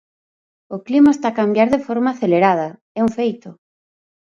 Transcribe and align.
O 0.75 0.77
clima 0.87 1.11
está 1.13 1.27
a 1.31 1.37
cambiar 1.39 1.69
de 1.71 1.83
forma 1.87 2.09
acelerada; 2.11 2.67
é 2.99 3.01
un 3.07 3.11
feito. 3.17 3.49